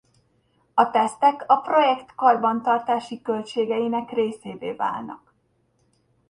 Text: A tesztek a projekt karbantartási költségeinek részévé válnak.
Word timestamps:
A 0.73 0.89
tesztek 0.89 1.43
a 1.47 1.55
projekt 1.55 2.15
karbantartási 2.15 3.21
költségeinek 3.21 4.11
részévé 4.11 4.71
válnak. 4.71 5.33